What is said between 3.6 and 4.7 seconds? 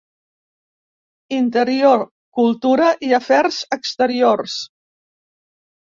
Exteriors.